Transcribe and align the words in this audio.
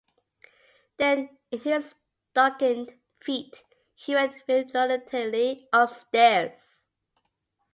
Then, 0.97 1.37
in 1.51 1.59
his 1.59 1.93
stockinged 2.33 2.95
feet, 3.19 3.61
he 3.93 4.15
went 4.15 4.43
reluctantly 4.47 5.67
upstairs. 5.71 6.87